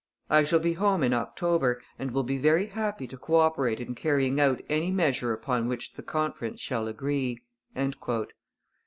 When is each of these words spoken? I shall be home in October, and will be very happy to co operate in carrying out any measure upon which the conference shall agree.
I 0.31 0.43
shall 0.45 0.57
be 0.57 0.73
home 0.73 1.03
in 1.03 1.13
October, 1.13 1.79
and 1.99 2.09
will 2.09 2.23
be 2.23 2.39
very 2.39 2.65
happy 2.65 3.05
to 3.05 3.19
co 3.19 3.35
operate 3.35 3.79
in 3.79 3.93
carrying 3.93 4.39
out 4.39 4.59
any 4.67 4.89
measure 4.89 5.31
upon 5.31 5.67
which 5.67 5.93
the 5.93 6.01
conference 6.01 6.59
shall 6.59 6.87
agree. 6.87 7.39